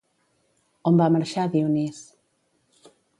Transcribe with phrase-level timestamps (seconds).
[0.91, 2.03] On va marxar Dionís?